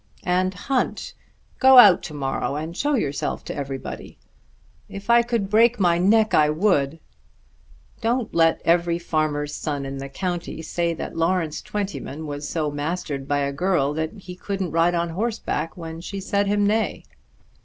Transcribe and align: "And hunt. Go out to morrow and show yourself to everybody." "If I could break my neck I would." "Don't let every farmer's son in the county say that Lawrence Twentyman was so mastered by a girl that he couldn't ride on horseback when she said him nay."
"And 0.25 0.51
hunt. 0.55 1.13
Go 1.59 1.77
out 1.77 2.01
to 2.01 2.15
morrow 2.15 2.55
and 2.55 2.75
show 2.75 2.95
yourself 2.95 3.43
to 3.45 3.55
everybody." 3.55 4.17
"If 4.89 5.11
I 5.11 5.21
could 5.21 5.47
break 5.47 5.79
my 5.79 5.99
neck 5.99 6.33
I 6.33 6.49
would." 6.49 6.99
"Don't 8.01 8.33
let 8.33 8.63
every 8.65 8.97
farmer's 8.97 9.53
son 9.53 9.85
in 9.85 9.99
the 9.99 10.09
county 10.09 10.63
say 10.63 10.95
that 10.95 11.15
Lawrence 11.15 11.61
Twentyman 11.61 12.25
was 12.25 12.49
so 12.49 12.71
mastered 12.71 13.27
by 13.27 13.41
a 13.41 13.53
girl 13.53 13.93
that 13.93 14.13
he 14.13 14.35
couldn't 14.35 14.71
ride 14.71 14.95
on 14.95 15.09
horseback 15.09 15.77
when 15.77 16.01
she 16.01 16.19
said 16.19 16.47
him 16.47 16.65
nay." 16.65 17.03